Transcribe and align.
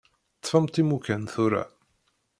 Ṭṭfemt 0.37 0.75
imukan 0.81 1.23
tura. 1.33 1.63